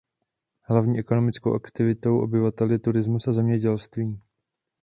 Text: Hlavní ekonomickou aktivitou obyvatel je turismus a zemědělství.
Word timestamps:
Hlavní 0.61 0.99
ekonomickou 0.99 1.53
aktivitou 1.53 2.19
obyvatel 2.21 2.71
je 2.71 2.79
turismus 2.79 3.27
a 3.27 3.33
zemědělství. 3.33 4.19